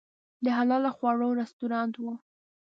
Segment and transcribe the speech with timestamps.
[0.43, 2.03] د حلال خواړو رستورانت و.